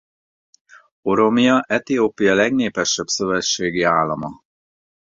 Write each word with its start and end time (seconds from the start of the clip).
Oromia 1.03 1.63
Etiópia 1.67 2.33
legnépesebb 2.33 3.07
szövetségi 3.07 3.81
állama. 3.83 4.43